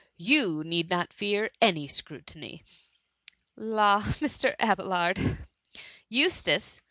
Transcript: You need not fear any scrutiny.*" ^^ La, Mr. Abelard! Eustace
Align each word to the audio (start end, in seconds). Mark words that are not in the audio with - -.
You 0.17 0.63
need 0.63 0.89
not 0.89 1.13
fear 1.13 1.51
any 1.61 1.87
scrutiny.*" 1.87 2.63
^^ 2.67 3.33
La, 3.55 4.01
Mr. 4.01 4.55
Abelard! 4.59 5.45
Eustace 6.09 6.79